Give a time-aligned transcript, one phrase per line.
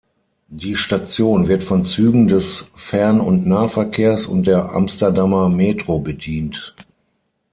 [0.49, 6.75] Die Station wird von Zügen des Fern- und Nahverkehrs und der Amsterdamer Metro bedient.